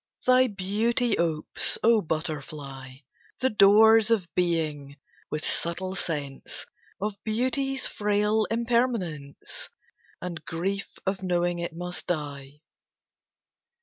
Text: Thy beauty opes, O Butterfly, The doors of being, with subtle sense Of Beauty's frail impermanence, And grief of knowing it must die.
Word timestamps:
Thy 0.25 0.47
beauty 0.47 1.15
opes, 1.19 1.77
O 1.83 2.01
Butterfly, 2.01 2.93
The 3.39 3.51
doors 3.51 4.09
of 4.09 4.33
being, 4.33 4.97
with 5.29 5.45
subtle 5.45 5.93
sense 5.93 6.65
Of 6.99 7.23
Beauty's 7.23 7.85
frail 7.85 8.45
impermanence, 8.45 9.69
And 10.19 10.43
grief 10.43 10.97
of 11.05 11.21
knowing 11.21 11.59
it 11.59 11.73
must 11.75 12.07
die. 12.07 12.61